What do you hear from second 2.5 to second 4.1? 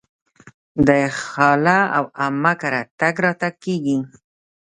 کره تګ راتګ کیږي.